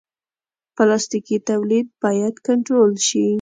پلاستيکي 0.75 1.37
تولید 1.49 1.87
باید 2.03 2.35
کنټرول 2.47 2.91
شي. 3.07 3.25